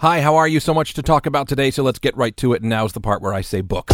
[0.00, 0.60] Hi, how are you?
[0.60, 2.62] So much to talk about today, so let's get right to it.
[2.62, 3.90] And now's the part where I say book.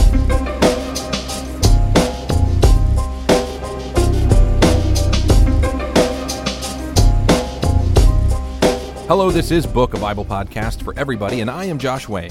[9.07, 12.29] Hello, this is Book, a Bible podcast for everybody, and I am Josh Way.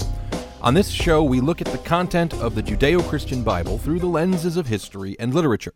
[0.62, 4.06] On this show, we look at the content of the Judeo Christian Bible through the
[4.06, 5.74] lenses of history and literature.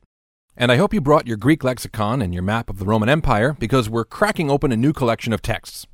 [0.57, 3.57] And I hope you brought your Greek lexicon and your map of the Roman Empire
[3.59, 5.89] because we're cracking open a new collection of texts.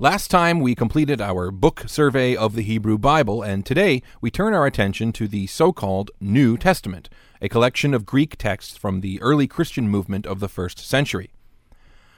[0.00, 4.52] Last time we completed our book survey of the Hebrew Bible, and today we turn
[4.52, 7.08] our attention to the so called New Testament,
[7.40, 11.30] a collection of Greek texts from the early Christian movement of the first century.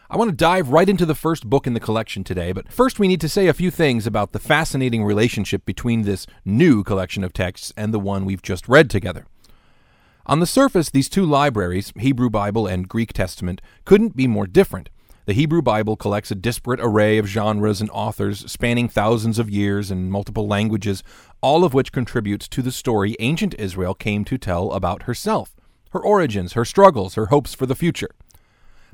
[0.09, 2.99] I want to dive right into the first book in the collection today, but first
[2.99, 7.23] we need to say a few things about the fascinating relationship between this new collection
[7.23, 9.27] of texts and the one we've just read together.
[10.25, 14.89] On the surface, these two libraries, Hebrew Bible and Greek Testament, couldn't be more different.
[15.27, 19.91] The Hebrew Bible collects a disparate array of genres and authors spanning thousands of years
[19.91, 21.03] and multiple languages,
[21.41, 25.57] all of which contributes to the story ancient Israel came to tell about herself,
[25.91, 28.11] her origins, her struggles, her hopes for the future.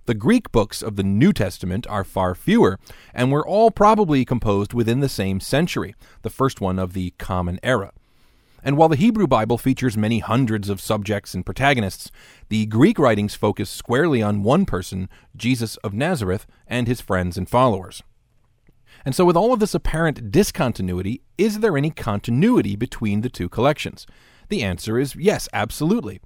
[0.06, 2.78] The Greek books of the New Testament are far fewer,
[3.12, 7.60] and were all probably composed within the same century, the first one of the Common
[7.62, 7.92] Era.
[8.62, 12.10] And while the Hebrew Bible features many hundreds of subjects and protagonists,
[12.48, 17.48] the Greek writings focus squarely on one person, Jesus of Nazareth, and his friends and
[17.48, 18.02] followers.
[19.04, 23.48] And so, with all of this apparent discontinuity, is there any continuity between the two
[23.48, 24.06] collections?
[24.48, 26.20] The answer is yes, absolutely.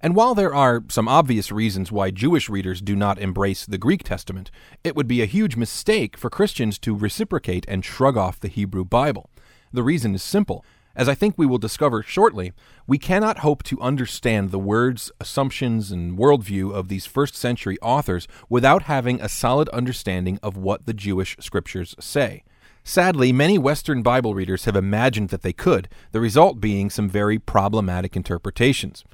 [0.00, 4.04] And while there are some obvious reasons why Jewish readers do not embrace the Greek
[4.04, 4.50] Testament,
[4.84, 8.84] it would be a huge mistake for Christians to reciprocate and shrug off the Hebrew
[8.84, 9.28] Bible.
[9.72, 10.64] The reason is simple.
[10.98, 12.52] As I think we will discover shortly,
[12.88, 18.26] we cannot hope to understand the words, assumptions, and worldview of these first century authors
[18.48, 22.42] without having a solid understanding of what the Jewish scriptures say.
[22.82, 27.38] Sadly, many Western Bible readers have imagined that they could, the result being some very
[27.38, 29.04] problematic interpretations.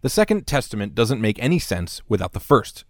[0.00, 2.86] The Second Testament doesn't make any sense without the first.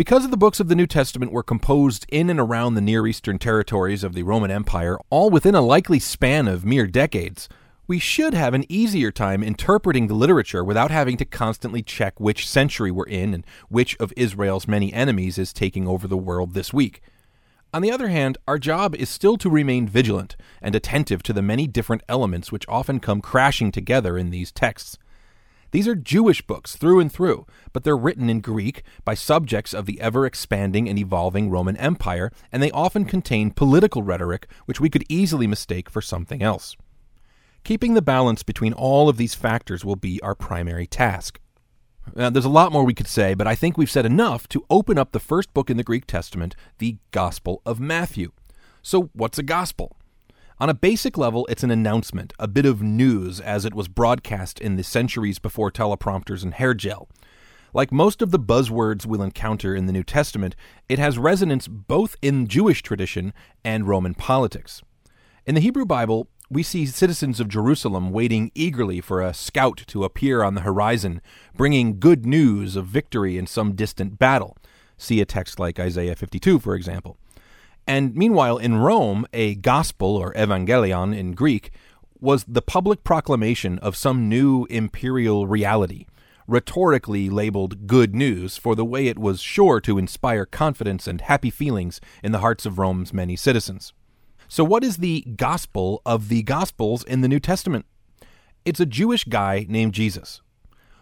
[0.00, 3.38] Because the books of the New Testament were composed in and around the Near Eastern
[3.38, 7.50] territories of the Roman Empire, all within a likely span of mere decades,
[7.86, 12.48] we should have an easier time interpreting the literature without having to constantly check which
[12.48, 16.72] century we're in and which of Israel's many enemies is taking over the world this
[16.72, 17.02] week.
[17.74, 21.42] On the other hand, our job is still to remain vigilant and attentive to the
[21.42, 24.96] many different elements which often come crashing together in these texts.
[25.72, 29.86] These are Jewish books through and through, but they're written in Greek by subjects of
[29.86, 34.90] the ever expanding and evolving Roman Empire, and they often contain political rhetoric which we
[34.90, 36.76] could easily mistake for something else.
[37.62, 41.38] Keeping the balance between all of these factors will be our primary task.
[42.16, 44.64] Now, there's a lot more we could say, but I think we've said enough to
[44.70, 48.32] open up the first book in the Greek Testament, the Gospel of Matthew.
[48.82, 49.96] So, what's a gospel?
[50.60, 54.60] On a basic level, it's an announcement, a bit of news as it was broadcast
[54.60, 57.08] in the centuries before teleprompters and hair gel.
[57.72, 60.54] Like most of the buzzwords we'll encounter in the New Testament,
[60.86, 63.32] it has resonance both in Jewish tradition
[63.64, 64.82] and Roman politics.
[65.46, 70.04] In the Hebrew Bible, we see citizens of Jerusalem waiting eagerly for a scout to
[70.04, 71.22] appear on the horizon,
[71.56, 74.58] bringing good news of victory in some distant battle.
[74.98, 77.16] See a text like Isaiah 52, for example.
[77.90, 81.72] And meanwhile, in Rome, a gospel, or evangelion in Greek,
[82.20, 86.06] was the public proclamation of some new imperial reality,
[86.46, 91.50] rhetorically labeled good news for the way it was sure to inspire confidence and happy
[91.50, 93.92] feelings in the hearts of Rome's many citizens.
[94.46, 97.86] So, what is the gospel of the Gospels in the New Testament?
[98.64, 100.42] It's a Jewish guy named Jesus.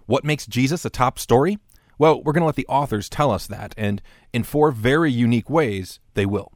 [0.06, 1.58] What makes Jesus a top story?
[1.98, 4.00] Well, we're going to let the authors tell us that, and
[4.32, 6.52] in four very unique ways, they will.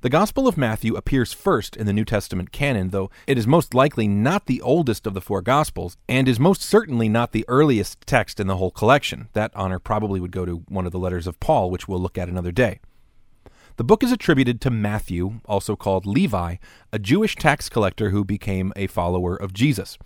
[0.00, 3.74] The Gospel of Matthew appears first in the New Testament canon, though it is most
[3.74, 8.02] likely not the oldest of the four Gospels, and is most certainly not the earliest
[8.06, 9.28] text in the whole collection.
[9.32, 12.16] That honor probably would go to one of the letters of Paul, which we'll look
[12.16, 12.78] at another day.
[13.74, 16.58] The book is attributed to Matthew, also called Levi,
[16.92, 19.98] a Jewish tax collector who became a follower of Jesus.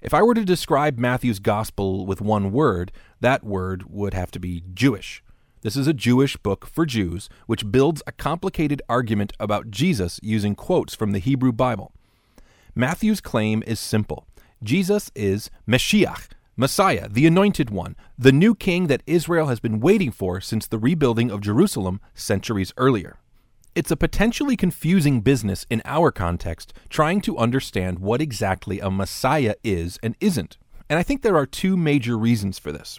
[0.00, 4.38] If I were to describe Matthew's Gospel with one word, that word would have to
[4.38, 5.20] be Jewish.
[5.62, 10.56] This is a Jewish book for Jews, which builds a complicated argument about Jesus using
[10.56, 11.92] quotes from the Hebrew Bible.
[12.74, 14.26] Matthew's claim is simple
[14.64, 20.10] Jesus is Meshiach, Messiah, the Anointed One, the new king that Israel has been waiting
[20.10, 23.20] for since the rebuilding of Jerusalem centuries earlier.
[23.76, 29.54] It's a potentially confusing business in our context, trying to understand what exactly a Messiah
[29.62, 30.58] is and isn't.
[30.90, 32.98] And I think there are two major reasons for this.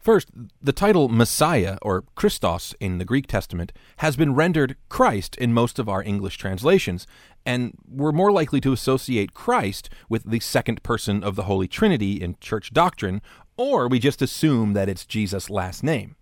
[0.00, 0.28] First,
[0.62, 5.78] the title Messiah, or Christos in the Greek Testament, has been rendered Christ in most
[5.78, 7.06] of our English translations,
[7.44, 12.14] and we're more likely to associate Christ with the second person of the Holy Trinity
[12.14, 13.20] in church doctrine,
[13.58, 16.16] or we just assume that it's Jesus' last name.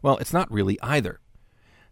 [0.00, 1.20] Well, it's not really either.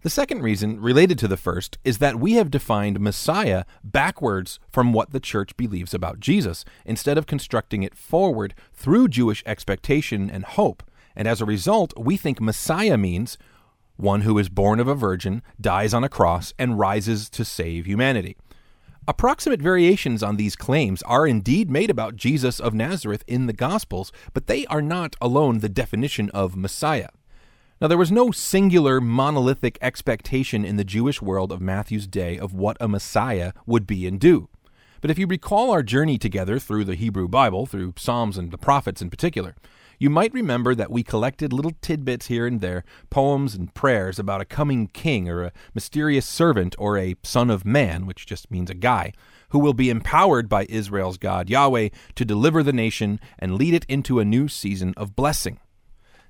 [0.00, 4.94] The second reason, related to the first, is that we have defined Messiah backwards from
[4.94, 10.46] what the church believes about Jesus, instead of constructing it forward through Jewish expectation and
[10.46, 10.82] hope.
[11.16, 13.38] And as a result, we think Messiah means
[13.96, 17.86] one who is born of a virgin, dies on a cross, and rises to save
[17.86, 18.36] humanity.
[19.08, 24.12] Approximate variations on these claims are indeed made about Jesus of Nazareth in the Gospels,
[24.34, 27.08] but they are not alone the definition of Messiah.
[27.80, 32.52] Now, there was no singular monolithic expectation in the Jewish world of Matthew's day of
[32.52, 34.48] what a Messiah would be and do.
[35.00, 38.58] But if you recall our journey together through the Hebrew Bible, through Psalms and the
[38.58, 39.54] prophets in particular,
[39.98, 44.40] you might remember that we collected little tidbits here and there, poems and prayers about
[44.40, 48.70] a coming king or a mysterious servant or a son of man, which just means
[48.70, 49.12] a guy,
[49.50, 53.86] who will be empowered by Israel's God Yahweh to deliver the nation and lead it
[53.88, 55.60] into a new season of blessing.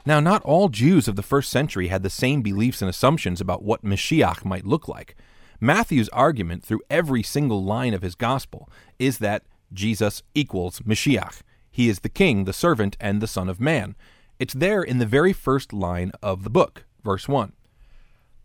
[0.04, 3.64] Now, not all Jews of the first century had the same beliefs and assumptions about
[3.64, 5.16] what Mashiach might look like.
[5.60, 8.70] Matthew's argument through every single line of his gospel
[9.00, 9.42] is that
[9.72, 11.40] Jesus equals Mashiach.
[11.76, 13.96] He is the king, the servant, and the Son of Man.
[14.38, 17.52] It's there in the very first line of the book, verse 1.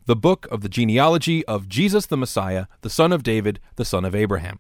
[0.06, 4.04] The book of the genealogy of Jesus the Messiah, the son of David, the son
[4.04, 4.60] of Abraham.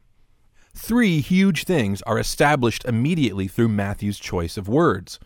[0.73, 5.19] Three huge things are established immediately through Matthew's choice of words.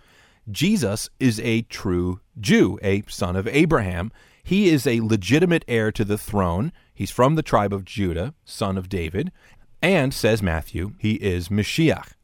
[0.49, 4.11] Jesus is a true Jew, a son of Abraham.
[4.43, 6.71] He is a legitimate heir to the throne.
[6.95, 9.31] He's from the tribe of Judah, son of David.
[9.83, 12.14] And, says Matthew, he is Mashiach.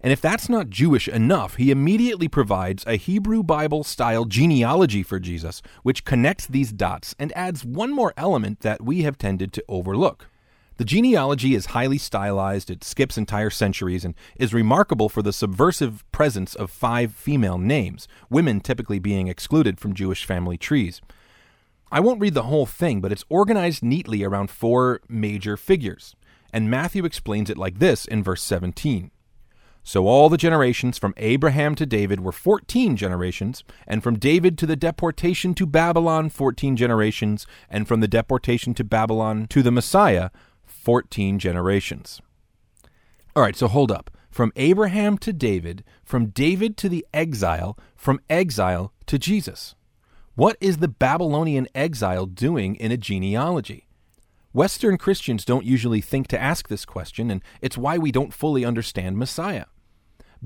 [0.00, 5.18] And if that's not Jewish enough, he immediately provides a Hebrew Bible style genealogy for
[5.18, 9.64] Jesus, which connects these dots and adds one more element that we have tended to
[9.68, 10.28] overlook.
[10.76, 16.04] The genealogy is highly stylized, it skips entire centuries, and is remarkable for the subversive
[16.12, 21.00] presence of five female names, women typically being excluded from Jewish family trees.
[21.90, 26.14] I won't read the whole thing, but it's organized neatly around four major figures,
[26.52, 29.10] and Matthew explains it like this in verse 17.
[29.88, 34.66] So all the generations from Abraham to David were 14 generations, and from David to
[34.66, 40.30] the deportation to Babylon, 14 generations, and from the deportation to Babylon to the Messiah,
[40.64, 42.20] 14 generations.
[43.36, 44.10] All right, so hold up.
[44.28, 49.76] From Abraham to David, from David to the exile, from exile to Jesus.
[50.34, 53.86] What is the Babylonian exile doing in a genealogy?
[54.52, 58.64] Western Christians don't usually think to ask this question, and it's why we don't fully
[58.64, 59.66] understand Messiah.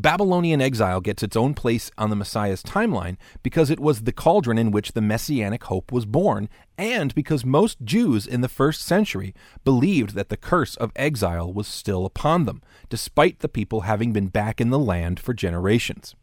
[0.01, 4.57] Babylonian exile gets its own place on the Messiah's timeline because it was the cauldron
[4.57, 6.49] in which the messianic hope was born,
[6.79, 11.67] and because most Jews in the first century believed that the curse of exile was
[11.67, 16.15] still upon them, despite the people having been back in the land for generations.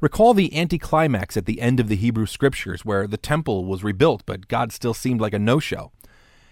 [0.00, 4.24] Recall the anticlimax at the end of the Hebrew Scriptures, where the temple was rebuilt,
[4.26, 5.92] but God still seemed like a no show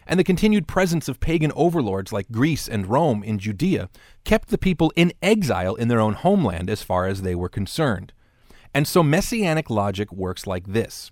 [0.06, 3.88] and the continued presence of pagan overlords like Greece and Rome in Judea
[4.25, 8.12] kept the people in exile in their own homeland as far as they were concerned.
[8.73, 11.11] And so messianic logic works like this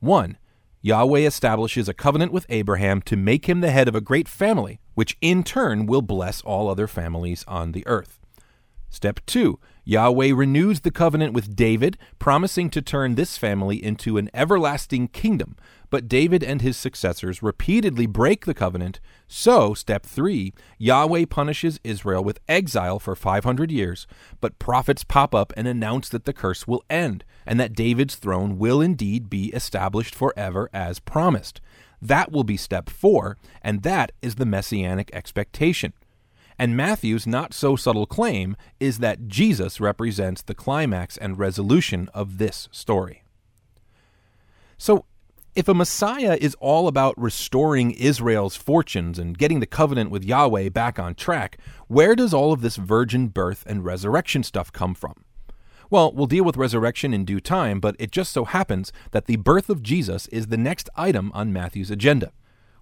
[0.00, 0.38] 1.
[0.82, 4.78] Yahweh establishes a covenant with Abraham to make him the head of a great family,
[4.94, 8.20] which in turn will bless all other families on the earth.
[8.88, 9.58] Step 2.
[9.88, 15.56] Yahweh renews the covenant with David, promising to turn this family into an everlasting kingdom.
[15.90, 18.98] But David and his successors repeatedly break the covenant.
[19.28, 24.08] So, step 3 Yahweh punishes Israel with exile for 500 years.
[24.40, 28.58] But prophets pop up and announce that the curse will end, and that David's throne
[28.58, 31.60] will indeed be established forever as promised.
[32.02, 35.92] That will be step 4, and that is the messianic expectation.
[36.58, 42.38] And Matthew's not so subtle claim is that Jesus represents the climax and resolution of
[42.38, 43.22] this story.
[44.78, 45.04] So,
[45.54, 50.68] if a Messiah is all about restoring Israel's fortunes and getting the covenant with Yahweh
[50.68, 51.56] back on track,
[51.88, 55.24] where does all of this virgin birth and resurrection stuff come from?
[55.88, 59.36] Well, we'll deal with resurrection in due time, but it just so happens that the
[59.36, 62.32] birth of Jesus is the next item on Matthew's agenda.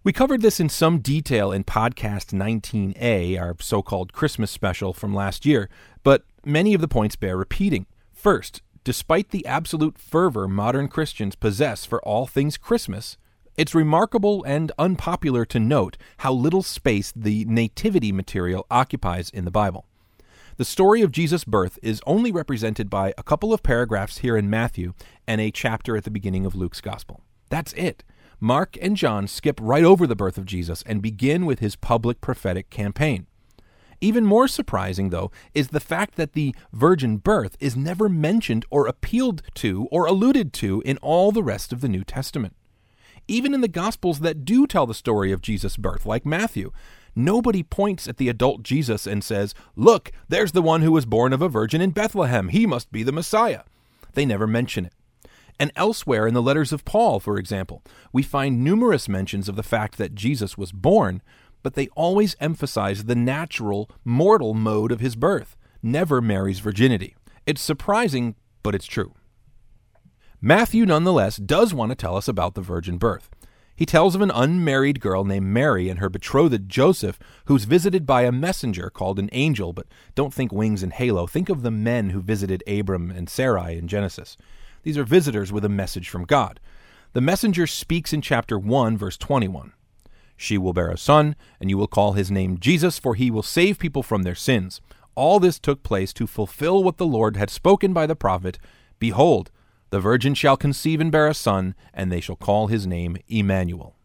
[0.04, 5.14] We covered this in some detail in podcast 19A, our so called Christmas special from
[5.14, 5.70] last year,
[6.02, 7.86] but many of the points bear repeating.
[8.12, 13.16] First, despite the absolute fervor modern Christians possess for all things Christmas,
[13.56, 19.50] it's remarkable and unpopular to note how little space the nativity material occupies in the
[19.50, 19.86] Bible.
[20.58, 24.50] The story of Jesus' birth is only represented by a couple of paragraphs here in
[24.50, 24.92] Matthew
[25.26, 27.22] and a chapter at the beginning of Luke's Gospel.
[27.48, 28.04] That's it.
[28.40, 32.20] Mark and John skip right over the birth of Jesus and begin with his public
[32.20, 33.26] prophetic campaign.
[34.00, 38.86] Even more surprising, though, is the fact that the virgin birth is never mentioned or
[38.86, 42.54] appealed to or alluded to in all the rest of the New Testament.
[43.26, 46.70] Even in the Gospels that do tell the story of Jesus' birth, like Matthew,
[47.16, 51.32] nobody points at the adult Jesus and says, Look, there's the one who was born
[51.32, 52.48] of a virgin in Bethlehem.
[52.48, 53.62] He must be the Messiah.
[54.12, 54.92] They never mention it.
[55.58, 57.82] And elsewhere in the letters of Paul, for example,
[58.12, 61.22] we find numerous mentions of the fact that Jesus was born,
[61.62, 67.14] but they always emphasize the natural, mortal mode of his birth, never Mary's virginity.
[67.46, 69.14] It's surprising, but it's true.
[70.40, 73.30] Matthew, nonetheless, does want to tell us about the virgin birth.
[73.76, 78.22] He tells of an unmarried girl named Mary and her betrothed Joseph, who's visited by
[78.22, 81.26] a messenger called an angel, but don't think wings and halo.
[81.26, 84.36] Think of the men who visited Abram and Sarai in Genesis.
[84.84, 86.60] These are visitors with a message from God.
[87.14, 89.72] The messenger speaks in chapter 1, verse 21.
[90.36, 93.42] She will bear a son, and you will call his name Jesus, for he will
[93.42, 94.80] save people from their sins.
[95.14, 98.58] All this took place to fulfill what the Lord had spoken by the prophet
[98.98, 99.50] Behold,
[99.90, 103.96] the virgin shall conceive and bear a son, and they shall call his name Emmanuel.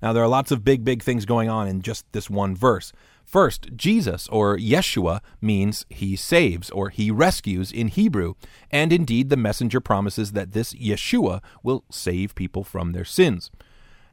[0.00, 2.92] Now, there are lots of big, big things going on in just this one verse.
[3.32, 8.34] First, Jesus, or Yeshua, means he saves or he rescues in Hebrew,
[8.70, 13.50] and indeed the messenger promises that this Yeshua will save people from their sins.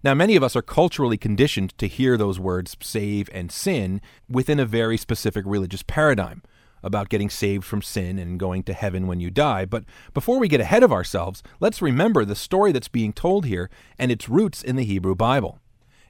[0.05, 3.99] Now, many of us are culturally conditioned to hear those words save and sin
[4.29, 6.41] within a very specific religious paradigm
[6.81, 9.65] about getting saved from sin and going to heaven when you die.
[9.65, 9.83] But
[10.13, 14.13] before we get ahead of ourselves, let's remember the story that's being told here and
[14.13, 15.59] its roots in the Hebrew Bible.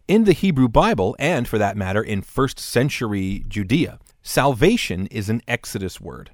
[0.10, 5.44] In the Hebrew Bible, and for that matter in first century Judea, salvation is an
[5.48, 6.32] Exodus word.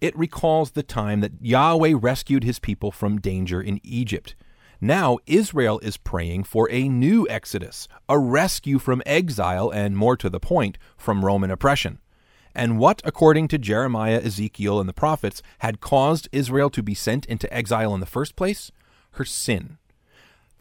[0.00, 4.34] It recalls the time that Yahweh rescued his people from danger in Egypt.
[4.80, 10.30] Now, Israel is praying for a new exodus, a rescue from exile, and more to
[10.30, 11.98] the point, from Roman oppression.
[12.54, 17.26] And what, according to Jeremiah, Ezekiel, and the prophets, had caused Israel to be sent
[17.26, 18.72] into exile in the first place?
[19.16, 19.76] Her sin.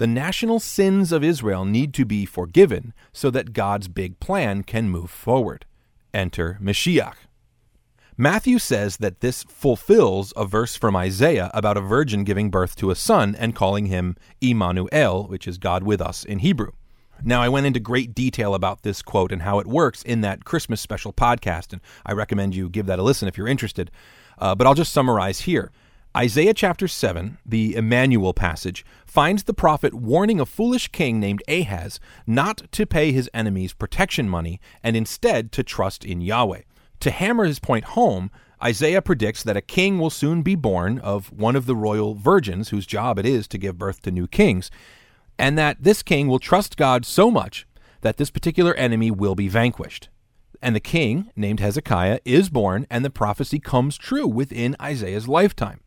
[0.01, 4.89] The national sins of Israel need to be forgiven so that God's big plan can
[4.89, 5.67] move forward.
[6.11, 7.17] Enter Mashiach.
[8.17, 12.89] Matthew says that this fulfills a verse from Isaiah about a virgin giving birth to
[12.89, 16.71] a son and calling him Immanuel, which is God with us in Hebrew.
[17.23, 20.45] Now, I went into great detail about this quote and how it works in that
[20.45, 23.91] Christmas special podcast, and I recommend you give that a listen if you're interested.
[24.39, 25.71] Uh, but I'll just summarize here.
[26.15, 32.01] Isaiah chapter 7, the Emmanuel passage, finds the prophet warning a foolish king named Ahaz
[32.27, 36.63] not to pay his enemies protection money and instead to trust in Yahweh.
[36.99, 38.29] To hammer his point home,
[38.61, 42.69] Isaiah predicts that a king will soon be born of one of the royal virgins
[42.69, 44.69] whose job it is to give birth to new kings,
[45.39, 47.65] and that this king will trust God so much
[48.01, 50.09] that this particular enemy will be vanquished.
[50.61, 55.79] And the king, named Hezekiah, is born, and the prophecy comes true within Isaiah's lifetime.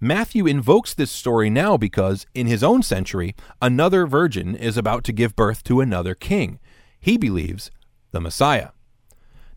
[0.00, 5.12] Matthew invokes this story now because, in his own century, another virgin is about to
[5.12, 6.58] give birth to another king.
[7.00, 7.70] He believes
[8.10, 8.70] the Messiah.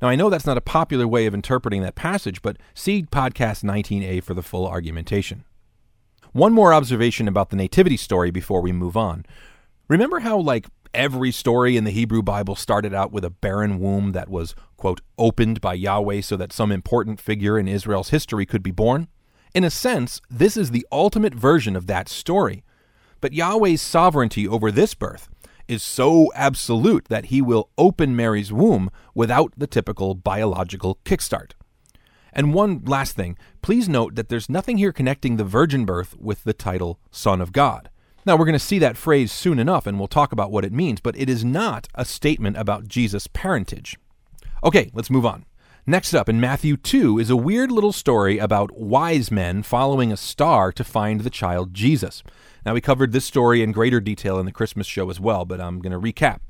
[0.01, 3.63] Now, I know that's not a popular way of interpreting that passage, but see podcast
[3.63, 5.43] 19a for the full argumentation.
[6.31, 9.25] One more observation about the nativity story before we move on.
[9.89, 14.13] Remember how, like, every story in the Hebrew Bible started out with a barren womb
[14.13, 18.63] that was, quote, opened by Yahweh so that some important figure in Israel's history could
[18.63, 19.09] be born?
[19.53, 22.63] In a sense, this is the ultimate version of that story.
[23.19, 25.27] But Yahweh's sovereignty over this birth
[25.67, 31.51] is so absolute that he will open Mary's womb without the typical biological kickstart.
[32.31, 36.43] And one last thing please note that there's nothing here connecting the virgin birth with
[36.43, 37.89] the title Son of God.
[38.25, 40.73] Now, we're going to see that phrase soon enough, and we'll talk about what it
[40.73, 43.97] means, but it is not a statement about Jesus' parentage.
[44.63, 45.45] Okay, let's move on.
[45.89, 50.17] Next up in Matthew 2 is a weird little story about wise men following a
[50.17, 52.21] star to find the child Jesus.
[52.63, 55.59] Now, we covered this story in greater detail in the Christmas show as well, but
[55.59, 56.41] I'm going to recap.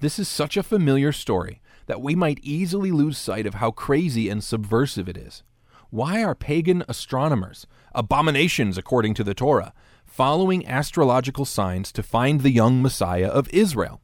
[0.00, 4.28] This is such a familiar story that we might easily lose sight of how crazy
[4.28, 5.44] and subversive it is.
[5.90, 9.74] Why are pagan astronomers, abominations according to the Torah,
[10.06, 14.00] following astrological signs to find the young Messiah of Israel?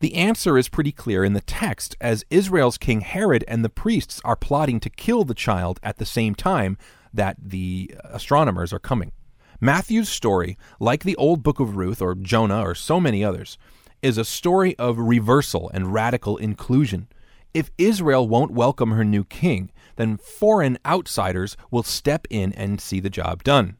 [0.00, 4.20] The answer is pretty clear in the text, as Israel's king Herod and the priests
[4.24, 6.76] are plotting to kill the child at the same time
[7.12, 9.12] that the uh, astronomers are coming.
[9.60, 13.56] Matthew's story, like the old book of Ruth or Jonah or so many others,
[14.02, 17.08] is a story of reversal and radical inclusion.
[17.54, 23.00] If Israel won't welcome her new king, then foreign outsiders will step in and see
[23.00, 23.76] the job done.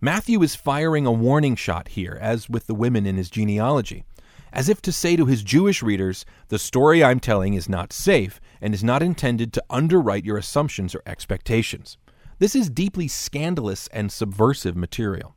[0.00, 4.04] Matthew is firing a warning shot here, as with the women in his genealogy,
[4.56, 8.40] as if to say to his Jewish readers, the story I'm telling is not safe
[8.58, 11.98] and is not intended to underwrite your assumptions or expectations.
[12.38, 15.36] This is deeply scandalous and subversive material.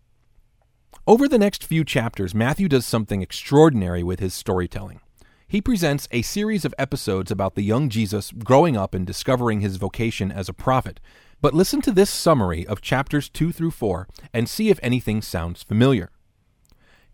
[1.05, 5.01] Over the next few chapters, Matthew does something extraordinary with his storytelling.
[5.45, 9.75] He presents a series of episodes about the young Jesus growing up and discovering his
[9.75, 11.01] vocation as a prophet.
[11.41, 15.61] But listen to this summary of chapters 2 through 4 and see if anything sounds
[15.61, 16.09] familiar.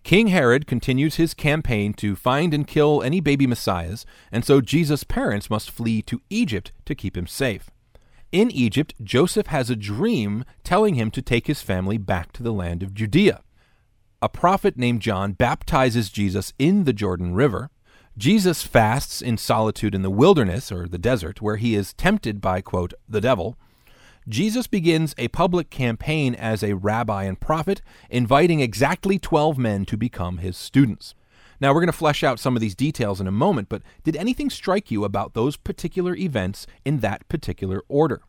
[0.05, 5.03] King Herod continues his campaign to find and kill any baby messiahs, and so Jesus'
[5.03, 7.71] parents must flee to Egypt to keep him safe.
[8.31, 12.53] In Egypt, Joseph has a dream telling him to take his family back to the
[12.53, 13.41] land of Judea.
[14.21, 17.71] A prophet named John baptizes Jesus in the Jordan River.
[18.15, 22.61] Jesus fasts in solitude in the wilderness, or the desert, where he is tempted by,
[22.61, 23.57] quote, the devil.
[24.27, 29.97] Jesus begins a public campaign as a rabbi and prophet, inviting exactly 12 men to
[29.97, 31.13] become his students.
[31.61, 34.15] Now, we're going to flesh out some of these details in a moment, but did
[34.15, 38.21] anything strike you about those particular events in that particular order?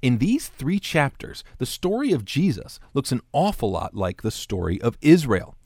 [0.00, 4.80] In these three chapters, the story of Jesus looks an awful lot like the story
[4.80, 5.56] of Israel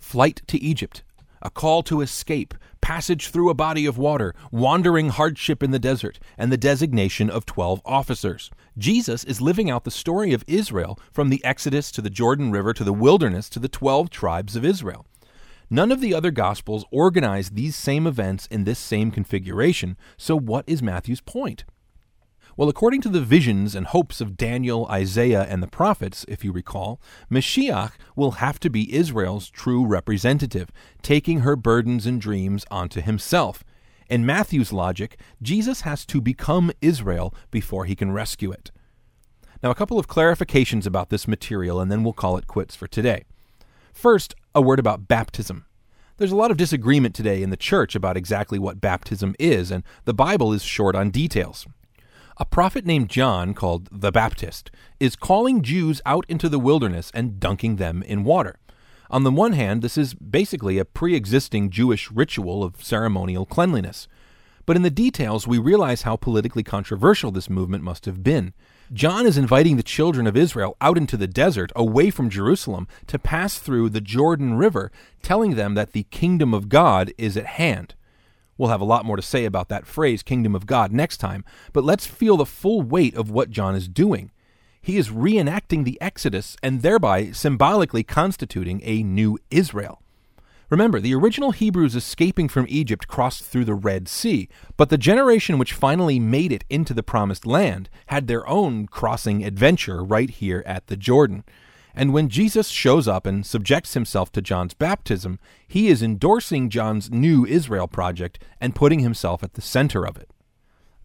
[0.00, 1.02] flight to Egypt,
[1.44, 6.18] a call to escape, passage through a body of water, wandering hardship in the desert,
[6.38, 8.50] and the designation of 12 officers.
[8.78, 12.72] Jesus is living out the story of Israel from the Exodus to the Jordan River
[12.72, 15.06] to the wilderness to the 12 tribes of Israel.
[15.70, 20.64] None of the other Gospels organize these same events in this same configuration, so what
[20.66, 21.64] is Matthew's point?
[22.56, 26.52] Well, according to the visions and hopes of Daniel, Isaiah, and the prophets, if you
[26.52, 30.70] recall, Mashiach will have to be Israel's true representative,
[31.02, 33.64] taking her burdens and dreams onto himself.
[34.08, 38.70] In Matthew's logic, Jesus has to become Israel before he can rescue it.
[39.60, 42.86] Now, a couple of clarifications about this material, and then we'll call it quits for
[42.86, 43.24] today.
[43.92, 45.66] First, a word about baptism.
[46.18, 49.82] There's a lot of disagreement today in the church about exactly what baptism is, and
[50.04, 51.66] the Bible is short on details.
[52.36, 57.38] A prophet named John, called the Baptist, is calling Jews out into the wilderness and
[57.38, 58.58] dunking them in water.
[59.08, 64.08] On the one hand, this is basically a pre existing Jewish ritual of ceremonial cleanliness.
[64.66, 68.52] But in the details, we realize how politically controversial this movement must have been.
[68.92, 73.18] John is inviting the children of Israel out into the desert, away from Jerusalem, to
[73.18, 74.90] pass through the Jordan River,
[75.22, 77.94] telling them that the kingdom of God is at hand.
[78.56, 81.44] We'll have a lot more to say about that phrase, kingdom of God, next time,
[81.72, 84.30] but let's feel the full weight of what John is doing.
[84.80, 90.02] He is reenacting the Exodus and thereby symbolically constituting a new Israel.
[90.70, 95.58] Remember, the original Hebrews escaping from Egypt crossed through the Red Sea, but the generation
[95.58, 100.62] which finally made it into the Promised Land had their own crossing adventure right here
[100.66, 101.44] at the Jordan.
[101.94, 107.10] And when Jesus shows up and subjects himself to John's baptism, he is endorsing John's
[107.10, 110.30] new Israel project and putting himself at the center of it.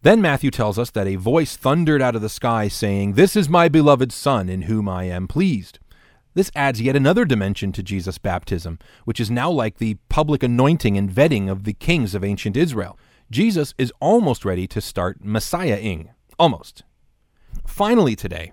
[0.02, 3.48] Then Matthew tells us that a voice thundered out of the sky saying, This is
[3.48, 5.78] my beloved Son, in whom I am pleased.
[6.34, 10.96] This adds yet another dimension to Jesus' baptism, which is now like the public anointing
[10.96, 12.98] and vetting of the kings of ancient Israel.
[13.30, 16.10] Jesus is almost ready to start Messiahing.
[16.38, 16.82] Almost.
[17.66, 18.52] Finally, today,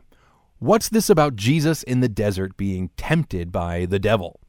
[0.60, 4.40] what's this about Jesus in the desert being tempted by the devil?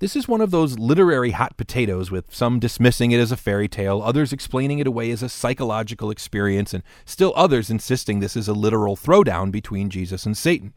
[0.00, 3.66] This is one of those literary hot potatoes, with some dismissing it as a fairy
[3.66, 8.46] tale, others explaining it away as a psychological experience, and still others insisting this is
[8.46, 10.72] a literal throwdown between Jesus and Satan.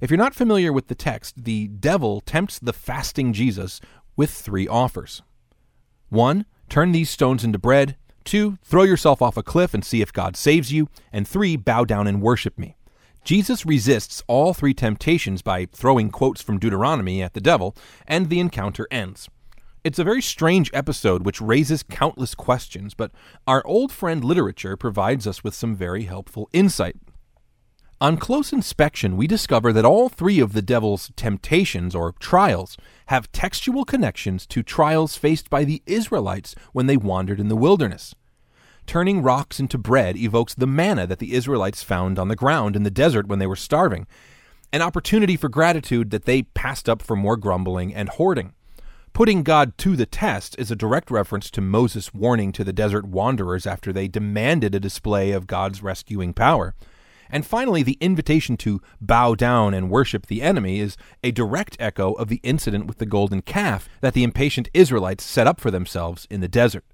[0.00, 3.80] If you're not familiar with the text, the devil tempts the fasting Jesus
[4.14, 5.22] with three offers.
[6.10, 7.96] One, turn these stones into bread.
[8.24, 10.90] Two, throw yourself off a cliff and see if God saves you.
[11.12, 12.76] And three, bow down and worship me.
[13.26, 17.74] Jesus resists all three temptations by throwing quotes from Deuteronomy at the devil,
[18.06, 19.28] and the encounter ends.
[19.82, 23.10] It's a very strange episode which raises countless questions, but
[23.44, 26.94] our old friend literature provides us with some very helpful insight.
[28.00, 33.32] On close inspection, we discover that all three of the devil's temptations or trials have
[33.32, 38.14] textual connections to trials faced by the Israelites when they wandered in the wilderness.
[38.86, 42.84] Turning rocks into bread evokes the manna that the Israelites found on the ground in
[42.84, 44.06] the desert when they were starving,
[44.72, 48.52] an opportunity for gratitude that they passed up for more grumbling and hoarding.
[49.12, 53.06] Putting God to the test is a direct reference to Moses' warning to the desert
[53.06, 56.74] wanderers after they demanded a display of God's rescuing power.
[57.28, 62.12] And finally, the invitation to bow down and worship the enemy is a direct echo
[62.12, 66.28] of the incident with the golden calf that the impatient Israelites set up for themselves
[66.30, 66.84] in the desert.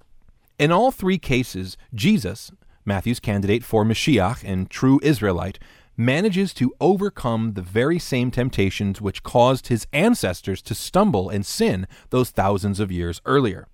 [0.59, 2.51] In all three cases, Jesus,
[2.85, 5.59] Matthew's candidate for Mashiach and true Israelite,
[5.97, 11.87] manages to overcome the very same temptations which caused his ancestors to stumble and sin
[12.09, 13.67] those thousands of years earlier.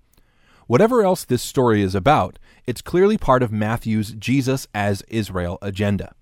[0.66, 6.14] Whatever else this story is about, it's clearly part of Matthew's Jesus as Israel agenda.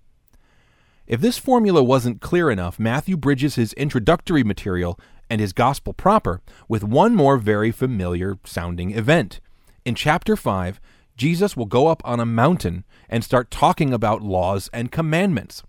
[1.05, 6.41] If this formula wasn't clear enough, Matthew bridges his introductory material and his gospel proper
[6.67, 9.39] with one more very familiar sounding event.
[9.85, 10.79] In chapter 5,
[11.15, 15.63] Jesus will go up on a mountain and start talking about laws and commandments.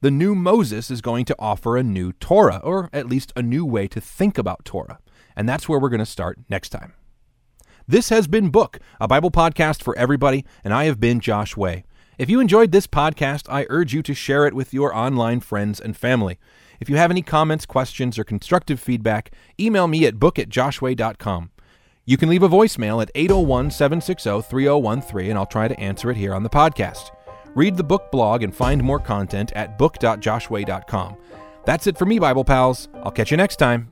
[0.00, 3.66] The new Moses is going to offer a new Torah, or at least a new
[3.66, 4.98] way to think about Torah.
[5.36, 6.94] And that's where we're going to start next time.
[7.86, 11.84] This has been Book, a Bible podcast for everybody, and I have been Josh Way.
[12.18, 15.80] If you enjoyed this podcast, I urge you to share it with your online friends
[15.80, 16.38] and family.
[16.80, 21.50] If you have any comments, questions, or constructive feedback, email me at book at joshway.com.
[22.10, 26.16] You can leave a voicemail at 801 760 3013, and I'll try to answer it
[26.16, 27.12] here on the podcast.
[27.54, 31.16] Read the book blog and find more content at book.joshway.com.
[31.66, 32.88] That's it for me, Bible pals.
[33.04, 33.90] I'll catch you next time.